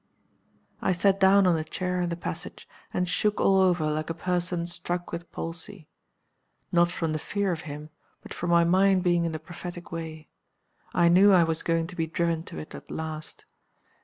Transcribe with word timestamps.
"I 0.81 0.93
sat 0.93 1.19
down 1.19 1.45
on 1.45 1.55
a 1.55 1.63
chair 1.63 2.01
in 2.01 2.09
the 2.09 2.15
passage, 2.15 2.67
and 2.91 3.07
shook 3.07 3.39
all 3.39 3.59
over 3.59 3.85
like 3.91 4.09
a 4.09 4.15
person 4.15 4.65
struck 4.65 5.11
with 5.11 5.31
palsy. 5.31 5.89
Not 6.71 6.89
from 6.89 7.13
the 7.13 7.19
fear 7.19 7.51
of 7.51 7.61
him 7.69 7.91
but 8.23 8.33
from 8.33 8.49
my 8.49 8.63
mind 8.63 9.03
being 9.03 9.25
in 9.25 9.31
the 9.31 9.37
prophetic 9.37 9.91
way. 9.91 10.27
I 10.91 11.07
knew 11.07 11.31
I 11.33 11.43
was 11.43 11.61
going 11.61 11.85
to 11.85 11.95
be 11.95 12.07
driven 12.07 12.41
to 12.45 12.57
it 12.57 12.73
at 12.73 12.89
last. 12.89 13.45